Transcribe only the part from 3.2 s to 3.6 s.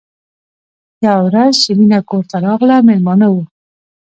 وو